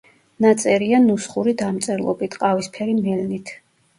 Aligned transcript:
ნაწერია 0.45 1.01
ნუსხური 1.03 1.53
დამწერლობით, 1.59 2.37
ყავისფერი 2.45 2.95
მელნით. 3.03 3.55